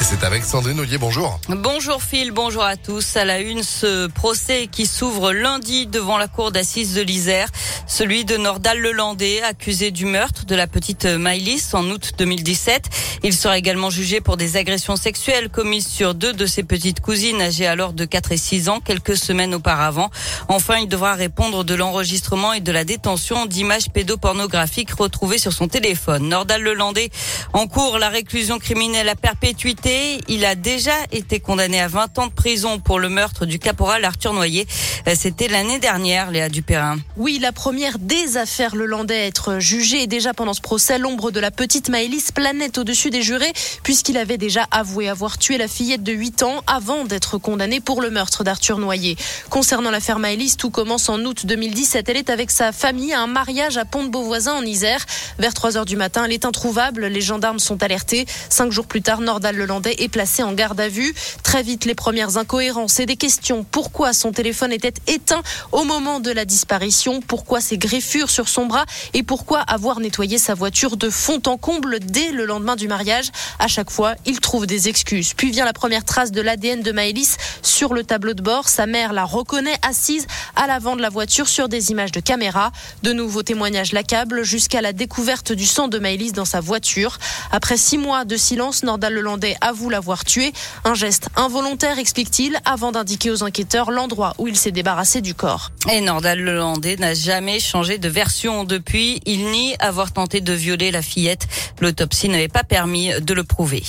Et 0.00 0.04
c'est 0.04 0.24
avec 0.24 0.42
Sandrine 0.42 0.80
Ollier, 0.80 0.96
bonjour. 0.96 1.38
Bonjour 1.48 2.02
Phil, 2.02 2.32
bonjour 2.32 2.64
à 2.64 2.76
tous. 2.76 3.16
À 3.16 3.24
la 3.24 3.40
une, 3.40 3.62
ce 3.62 4.06
procès 4.06 4.66
qui 4.66 4.86
s'ouvre 4.86 5.32
lundi 5.32 5.86
devant 5.86 6.16
la 6.16 6.28
cour 6.28 6.50
d'assises 6.50 6.94
de 6.94 7.02
l'Isère. 7.02 7.48
Celui 7.86 8.24
de 8.24 8.38
Nordal 8.38 8.78
Lelandais, 8.78 9.42
accusé 9.42 9.90
du 9.90 10.06
meurtre 10.06 10.46
de 10.46 10.54
la 10.54 10.66
petite 10.66 11.04
Maïlis 11.04 11.62
en 11.74 11.84
août 11.90 12.12
2017. 12.16 12.88
Il 13.22 13.34
sera 13.34 13.58
également 13.58 13.90
jugé 13.90 14.20
pour 14.22 14.38
des 14.38 14.56
agressions 14.56 14.96
sexuelles 14.96 15.50
commises 15.50 15.86
sur 15.86 16.14
deux 16.14 16.32
de 16.32 16.46
ses 16.46 16.62
petites 16.62 17.00
cousines 17.00 17.42
âgées 17.42 17.66
alors 17.66 17.92
de 17.92 18.06
4 18.06 18.32
et 18.32 18.36
6 18.38 18.70
ans 18.70 18.80
quelques 18.80 19.16
semaines 19.16 19.54
auparavant. 19.54 20.10
Enfin, 20.48 20.78
il 20.78 20.88
devra 20.88 21.12
répondre 21.14 21.64
de 21.64 21.74
l'enregistrement 21.74 22.54
et 22.54 22.60
de 22.60 22.72
la 22.72 22.84
détention 22.84 23.44
d'images 23.44 23.90
pédopornographiques 23.90 24.92
retrouvées 24.92 25.38
sur 25.38 25.52
son 25.52 25.68
téléphone. 25.68 26.28
Nordal 26.28 26.62
Lelandais 26.62 27.10
en 27.52 27.66
cours 27.66 27.98
la 27.98 28.08
réclusion 28.08 28.58
criminelle 28.58 29.08
à 29.10 29.16
perpétuité 29.16 29.81
il 29.84 30.44
a 30.44 30.54
déjà 30.54 30.94
été 31.10 31.40
condamné 31.40 31.80
à 31.80 31.88
20 31.88 32.18
ans 32.18 32.26
de 32.28 32.32
prison 32.32 32.78
pour 32.78 33.00
le 33.00 33.08
meurtre 33.08 33.46
du 33.46 33.58
caporal 33.58 34.04
Arthur 34.04 34.32
Noyer. 34.32 34.66
Euh, 35.08 35.14
c'était 35.16 35.48
l'année 35.48 35.78
dernière, 35.80 36.30
Léa 36.30 36.48
Dupérin. 36.48 36.98
Oui, 37.16 37.38
la 37.40 37.52
première 37.52 37.98
des 37.98 38.36
affaires 38.36 38.76
le 38.76 38.86
Landais 38.86 39.16
à 39.16 39.26
être 39.26 39.58
jugé. 39.58 40.02
Et 40.02 40.06
déjà 40.06 40.34
pendant 40.34 40.54
ce 40.54 40.60
procès, 40.60 40.98
l'ombre 40.98 41.30
de 41.30 41.40
la 41.40 41.50
petite 41.50 41.88
Maëlys 41.88 42.30
planait 42.32 42.78
au-dessus 42.78 43.10
des 43.10 43.22
jurés, 43.22 43.52
puisqu'il 43.82 44.16
avait 44.18 44.38
déjà 44.38 44.66
avoué 44.70 45.08
avoir 45.08 45.36
tué 45.36 45.58
la 45.58 45.68
fillette 45.68 46.02
de 46.02 46.12
8 46.12 46.44
ans 46.44 46.62
avant 46.66 47.04
d'être 47.04 47.38
condamné 47.38 47.80
pour 47.80 48.00
le 48.00 48.10
meurtre 48.10 48.44
d'Arthur 48.44 48.78
Noyer. 48.78 49.16
Concernant 49.50 49.90
l'affaire 49.90 50.18
Maëlys, 50.18 50.56
tout 50.56 50.70
commence 50.70 51.08
en 51.08 51.18
août 51.24 51.44
2017. 51.44 52.08
Elle 52.08 52.16
est 52.16 52.30
avec 52.30 52.50
sa 52.50 52.72
famille 52.72 53.12
à 53.12 53.20
un 53.20 53.26
mariage 53.26 53.78
à 53.78 53.84
Pont-de-Beauvoisin 53.84 54.54
en 54.54 54.62
Isère. 54.62 55.04
Vers 55.38 55.54
3 55.54 55.76
heures 55.76 55.86
du 55.86 55.96
matin, 55.96 56.24
elle 56.24 56.32
est 56.32 56.44
introuvable. 56.44 57.06
Les 57.06 57.20
gendarmes 57.20 57.58
sont 57.58 57.82
alertés. 57.82 58.26
Cinq 58.48 58.70
jours 58.70 58.86
plus 58.86 59.02
tard, 59.02 59.20
Nordal 59.20 59.56
Lelandais 59.56 59.71
est 59.84 60.08
placé 60.08 60.42
en 60.42 60.52
garde 60.52 60.80
à 60.80 60.88
vue. 60.88 61.14
Très 61.42 61.62
vite, 61.62 61.84
les 61.84 61.94
premières 61.94 62.36
incohérences 62.36 63.00
et 63.00 63.06
des 63.06 63.16
questions. 63.16 63.64
Pourquoi 63.64 64.12
son 64.12 64.32
téléphone 64.32 64.72
était 64.72 64.94
éteint 65.06 65.42
au 65.70 65.84
moment 65.84 66.20
de 66.20 66.30
la 66.30 66.44
disparition? 66.44 67.20
Pourquoi 67.20 67.60
ces 67.60 67.78
griffures 67.78 68.30
sur 68.30 68.48
son 68.48 68.66
bras? 68.66 68.84
Et 69.14 69.22
pourquoi 69.22 69.60
avoir 69.60 70.00
nettoyé 70.00 70.38
sa 70.38 70.54
voiture 70.54 70.96
de 70.96 71.10
fond 71.10 71.40
en 71.46 71.56
comble 71.56 72.00
dès 72.00 72.32
le 72.32 72.44
lendemain 72.44 72.76
du 72.76 72.88
mariage? 72.88 73.30
À 73.58 73.68
chaque 73.68 73.90
fois, 73.90 74.14
il 74.26 74.40
trouve 74.40 74.66
des 74.66 74.88
excuses. 74.88 75.34
Puis 75.34 75.50
vient 75.50 75.64
la 75.64 75.72
première 75.72 76.04
trace 76.04 76.32
de 76.32 76.40
l'ADN 76.40 76.82
de 76.82 76.92
Maëlys 76.92 77.36
sur 77.62 77.94
le 77.94 78.04
tableau 78.04 78.34
de 78.34 78.42
bord. 78.42 78.68
Sa 78.68 78.86
mère 78.86 79.12
la 79.12 79.24
reconnaît 79.24 79.78
assise 79.82 80.26
à 80.56 80.66
l'avant 80.66 80.96
de 80.96 81.02
la 81.02 81.10
voiture 81.10 81.48
sur 81.48 81.68
des 81.68 81.90
images 81.90 82.12
de 82.12 82.20
caméra. 82.20 82.72
De 83.02 83.12
nouveaux 83.12 83.42
témoignages 83.42 83.92
l'accablent 83.92 84.42
jusqu'à 84.42 84.80
la 84.80 84.92
découverte 84.92 85.52
du 85.52 85.66
sang 85.66 85.88
de 85.88 85.98
Maëlys 85.98 86.32
dans 86.32 86.44
sa 86.44 86.60
voiture. 86.60 87.18
Après 87.50 87.76
six 87.76 87.98
mois 87.98 88.24
de 88.24 88.36
silence, 88.36 88.82
Nordal 88.82 89.14
Lelandais 89.14 89.56
avoue 89.62 89.88
l'avoir 89.88 90.24
tué. 90.24 90.52
Un 90.84 90.94
geste 90.94 91.28
involontaire, 91.36 91.98
explique-t-il, 91.98 92.58
avant 92.64 92.92
d'indiquer 92.92 93.30
aux 93.30 93.42
enquêteurs 93.42 93.90
l'endroit 93.90 94.34
où 94.38 94.48
il 94.48 94.56
s'est 94.56 94.72
débarrassé 94.72 95.20
du 95.20 95.34
corps. 95.34 95.70
Et 95.90 96.00
Nordal 96.00 96.40
Lelandais 96.40 96.96
n'a 96.96 97.14
jamais 97.14 97.60
changé 97.60 97.98
de 97.98 98.08
version 98.08 98.64
depuis. 98.64 99.20
Il 99.24 99.50
nie 99.50 99.74
avoir 99.78 100.12
tenté 100.12 100.40
de 100.40 100.52
violer 100.52 100.90
la 100.90 101.02
fillette. 101.02 101.46
L'autopsie 101.80 102.28
n'avait 102.28 102.48
pas 102.48 102.64
permis 102.64 103.10
de 103.20 103.34
le 103.34 103.44
prouver. 103.44 103.82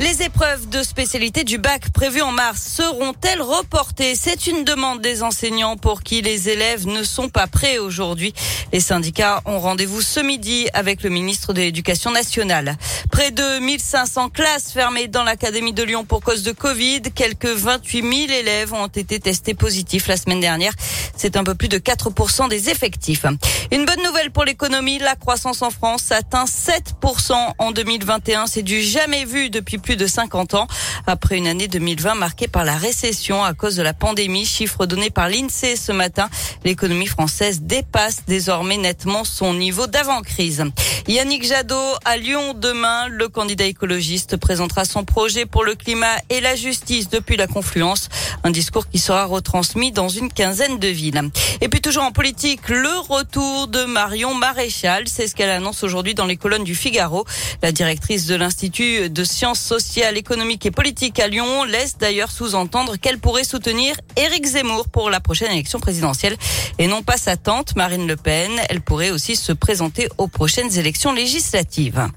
Les 0.00 0.22
épreuves 0.22 0.68
de 0.68 0.84
spécialité 0.84 1.42
du 1.42 1.58
bac 1.58 1.90
prévues 1.92 2.22
en 2.22 2.30
mars 2.30 2.62
seront-elles 2.62 3.42
reportées? 3.42 4.14
C'est 4.14 4.46
une 4.46 4.62
demande 4.62 5.00
des 5.00 5.24
enseignants 5.24 5.76
pour 5.76 6.04
qui 6.04 6.22
les 6.22 6.48
élèves 6.48 6.86
ne 6.86 7.02
sont 7.02 7.28
pas 7.28 7.48
prêts 7.48 7.78
aujourd'hui. 7.78 8.32
Les 8.72 8.78
syndicats 8.78 9.42
ont 9.44 9.58
rendez-vous 9.58 10.00
ce 10.00 10.20
midi 10.20 10.68
avec 10.72 11.02
le 11.02 11.10
ministre 11.10 11.52
de 11.52 11.62
l'Éducation 11.62 12.12
nationale. 12.12 12.76
Près 13.10 13.32
de 13.32 13.58
1500 13.58 14.28
classes 14.28 14.70
fermées 14.70 15.08
dans 15.08 15.24
l'Académie 15.24 15.72
de 15.72 15.82
Lyon 15.82 16.04
pour 16.04 16.22
cause 16.22 16.44
de 16.44 16.52
Covid. 16.52 17.02
Quelques 17.12 17.46
28 17.46 18.02
000 18.28 18.38
élèves 18.38 18.72
ont 18.74 18.86
été 18.86 19.18
testés 19.18 19.54
positifs 19.54 20.06
la 20.06 20.16
semaine 20.16 20.40
dernière. 20.40 20.74
C'est 21.16 21.36
un 21.36 21.42
peu 21.42 21.56
plus 21.56 21.68
de 21.68 21.78
4% 21.78 22.48
des 22.48 22.70
effectifs. 22.70 23.26
Une 23.72 23.84
bonne 23.84 24.02
nouvelle 24.04 24.30
pour 24.30 24.44
l'économie. 24.44 25.00
La 25.00 25.16
croissance 25.16 25.62
en 25.62 25.70
France 25.70 26.12
atteint 26.12 26.44
7% 26.44 27.32
en 27.58 27.72
2021. 27.72 28.46
C'est 28.46 28.62
du 28.62 28.80
jamais 28.80 29.24
vu 29.24 29.50
depuis 29.50 29.78
plus 29.78 29.87
de 29.96 30.06
50 30.06 30.54
ans. 30.54 30.66
Après 31.06 31.36
une 31.36 31.46
année 31.46 31.68
2020 31.68 32.14
marquée 32.14 32.48
par 32.48 32.64
la 32.64 32.76
récession 32.76 33.44
à 33.44 33.54
cause 33.54 33.76
de 33.76 33.82
la 33.82 33.94
pandémie, 33.94 34.44
chiffre 34.44 34.86
donné 34.86 35.10
par 35.10 35.28
l'INSEE 35.28 35.76
ce 35.76 35.92
matin, 35.92 36.28
l'économie 36.64 37.06
française 37.06 37.62
dépasse 37.62 38.24
désormais 38.26 38.76
nettement 38.76 39.24
son 39.24 39.54
niveau 39.54 39.86
d'avant-crise. 39.86 40.64
Yannick 41.06 41.46
Jadot 41.46 41.94
à 42.04 42.16
Lyon 42.16 42.54
demain, 42.54 43.08
le 43.08 43.28
candidat 43.28 43.64
écologiste 43.64 44.36
présentera 44.36 44.84
son 44.84 45.04
projet 45.04 45.46
pour 45.46 45.64
le 45.64 45.74
climat 45.74 46.16
et 46.28 46.40
la 46.40 46.54
justice 46.54 47.08
depuis 47.08 47.36
la 47.36 47.46
confluence. 47.46 48.08
Un 48.44 48.50
discours 48.50 48.88
qui 48.88 48.98
sera 48.98 49.24
retransmis 49.24 49.92
dans 49.92 50.08
une 50.08 50.30
quinzaine 50.30 50.78
de 50.78 50.88
villes. 50.88 51.30
Et 51.60 51.68
puis 51.68 51.80
toujours 51.80 52.04
en 52.04 52.12
politique, 52.12 52.68
le 52.68 52.98
retour 53.08 53.68
de 53.68 53.84
Marion 53.84 54.34
Maréchal. 54.34 55.04
C'est 55.08 55.26
ce 55.26 55.34
qu'elle 55.34 55.50
annonce 55.50 55.82
aujourd'hui 55.82 56.14
dans 56.14 56.26
les 56.26 56.36
colonnes 56.36 56.64
du 56.64 56.74
Figaro. 56.74 57.24
La 57.62 57.72
directrice 57.72 58.26
de 58.26 58.34
l'Institut 58.34 59.10
de 59.10 59.24
sciences 59.24 59.60
sociales, 59.60 59.77
économiques 60.16 60.66
et 60.66 60.70
politiques 60.70 61.20
à 61.20 61.28
Lyon 61.28 61.64
laisse 61.64 61.98
d'ailleurs 61.98 62.30
sous-entendre 62.30 62.96
qu'elle 62.96 63.18
pourrait 63.18 63.44
soutenir 63.44 63.94
Éric 64.16 64.44
Zemmour 64.46 64.88
pour 64.88 65.10
la 65.10 65.20
prochaine 65.20 65.52
élection 65.52 65.78
présidentielle 65.78 66.36
et 66.78 66.86
non 66.86 67.02
pas 67.02 67.16
sa 67.16 67.36
tante 67.36 67.76
Marine 67.76 68.06
Le 68.06 68.16
Pen. 68.16 68.50
Elle 68.68 68.80
pourrait 68.80 69.10
aussi 69.10 69.36
se 69.36 69.52
présenter 69.52 70.08
aux 70.18 70.28
prochaines 70.28 70.76
élections 70.78 71.12
législatives. 71.12 72.08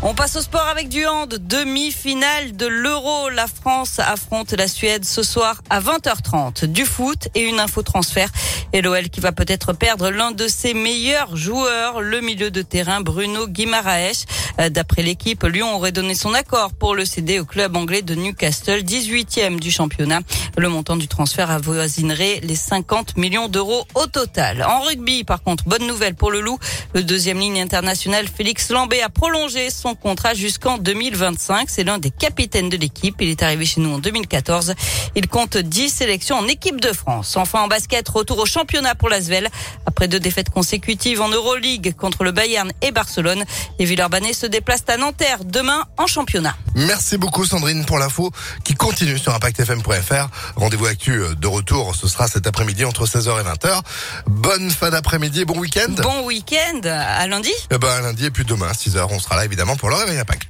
On 0.00 0.14
passe 0.14 0.36
au 0.36 0.40
sport 0.40 0.68
avec 0.68 0.88
du 0.88 1.04
hand. 1.06 1.38
Demi-finale 1.40 2.56
de 2.56 2.66
l'Euro. 2.66 3.30
La 3.30 3.48
France 3.48 3.98
affronte 3.98 4.52
la 4.52 4.68
Suède 4.68 5.04
ce 5.04 5.24
soir 5.24 5.60
à 5.70 5.80
20h30. 5.80 6.66
Du 6.66 6.86
foot 6.86 7.28
et 7.34 7.42
une 7.42 7.58
info 7.58 7.82
transfert. 7.82 8.30
Et 8.72 8.80
l'OL 8.80 9.08
qui 9.08 9.18
va 9.18 9.32
peut-être 9.32 9.72
perdre 9.72 10.10
l'un 10.10 10.30
de 10.30 10.46
ses 10.46 10.72
meilleurs 10.72 11.36
joueurs, 11.36 12.00
le 12.00 12.20
milieu 12.20 12.52
de 12.52 12.62
terrain 12.62 13.00
Bruno 13.00 13.48
Guimaraes. 13.48 14.24
Euh, 14.60 14.68
d'après 14.68 15.02
l'équipe, 15.02 15.42
Lyon 15.42 15.74
aurait 15.74 15.90
donné 15.90 16.14
son 16.14 16.32
accord 16.32 16.74
pour 16.74 16.94
le 16.94 17.04
céder 17.04 17.40
au 17.40 17.44
club 17.44 17.76
anglais 17.76 18.02
de 18.02 18.14
Newcastle, 18.14 18.82
18e 18.82 19.58
du 19.58 19.72
championnat. 19.72 20.20
Le 20.56 20.68
montant 20.68 20.96
du 20.96 21.08
transfert 21.08 21.50
avoisinerait 21.50 22.40
les 22.42 22.56
50 22.56 23.16
millions 23.16 23.48
d'euros 23.48 23.84
au 23.94 24.06
total. 24.06 24.62
En 24.62 24.82
rugby, 24.82 25.24
par 25.24 25.42
contre, 25.42 25.64
bonne 25.66 25.86
nouvelle 25.86 26.14
pour 26.14 26.30
le 26.30 26.40
Loup. 26.40 26.58
Le 26.94 27.02
deuxième 27.02 27.40
ligne 27.40 27.60
internationale, 27.60 28.28
Félix 28.28 28.70
Lambé, 28.70 29.02
a 29.02 29.08
prolongé 29.08 29.70
son 29.70 29.87
contrat 29.94 30.34
jusqu'en 30.34 30.78
2025. 30.78 31.68
C'est 31.70 31.84
l'un 31.84 31.98
des 31.98 32.10
capitaines 32.10 32.68
de 32.68 32.76
l'équipe. 32.76 33.16
Il 33.20 33.28
est 33.28 33.42
arrivé 33.42 33.64
chez 33.64 33.80
nous 33.80 33.94
en 33.94 33.98
2014. 33.98 34.74
Il 35.14 35.28
compte 35.28 35.56
10 35.56 35.88
sélections 35.88 36.36
en 36.36 36.46
équipe 36.46 36.80
de 36.80 36.92
France. 36.92 37.36
Enfin, 37.36 37.62
en 37.62 37.68
basket, 37.68 38.08
retour 38.08 38.38
au 38.38 38.46
championnat 38.46 38.94
pour 38.94 39.08
l'Asvel. 39.08 39.48
Après 39.86 40.08
deux 40.08 40.20
défaites 40.20 40.50
consécutives 40.50 41.20
en 41.20 41.28
Euroleague 41.28 41.94
contre 41.96 42.24
le 42.24 42.32
Bayern 42.32 42.72
et 42.82 42.90
Barcelone, 42.90 43.44
les 43.78 43.84
Villeurbanais 43.84 44.32
se 44.32 44.46
déplacent 44.46 44.88
à 44.88 44.96
Nanterre 44.96 45.44
demain 45.44 45.84
en 45.96 46.06
championnat. 46.06 46.56
Merci 46.78 47.18
beaucoup 47.18 47.44
Sandrine 47.44 47.84
pour 47.84 47.98
l'info 47.98 48.30
qui 48.62 48.74
continue 48.74 49.18
sur 49.18 49.34
impactfm.fr. 49.34 50.28
Rendez-vous 50.56 50.86
actu 50.86 51.20
de 51.36 51.46
retour, 51.48 51.96
ce 51.96 52.06
sera 52.06 52.28
cet 52.28 52.46
après-midi 52.46 52.84
entre 52.84 53.04
16h 53.04 53.40
et 53.40 53.44
20h. 53.44 53.80
Bonne 54.28 54.70
fin 54.70 54.90
d'après-midi, 54.90 55.44
bon 55.44 55.58
week-end. 55.58 55.90
Bon 56.02 56.24
week-end, 56.24 56.80
à 56.84 57.26
lundi. 57.26 57.50
Eh 57.72 57.78
ben, 57.78 57.88
à 57.88 58.00
lundi 58.00 58.26
et 58.26 58.30
puis 58.30 58.44
demain, 58.44 58.70
6h, 58.70 59.08
on 59.10 59.18
sera 59.18 59.36
là 59.36 59.44
évidemment 59.44 59.74
pour 59.74 59.88
le 59.88 59.96
réveil 59.96 60.18
Impact. 60.18 60.48